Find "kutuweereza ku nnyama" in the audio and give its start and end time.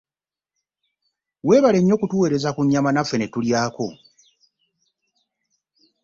2.01-2.89